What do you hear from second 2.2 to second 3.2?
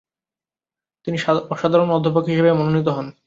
হিসাবে মনোনীত হন।